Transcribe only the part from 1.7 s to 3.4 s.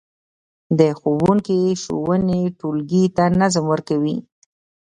ښوونې ټولګي ته